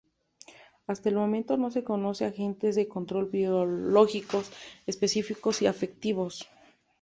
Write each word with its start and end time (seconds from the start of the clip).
Hasta 0.87 1.09
el 1.09 1.15
momento 1.15 1.57
no 1.57 1.69
se 1.69 1.83
conocen 1.83 2.29
agentes 2.29 2.73
de 2.73 2.87
control 2.87 3.27
biológicos 3.29 4.51
específicos 4.87 5.61
y 5.61 5.67
efectivos. 5.67 6.47